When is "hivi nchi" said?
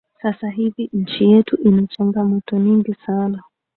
0.49-1.23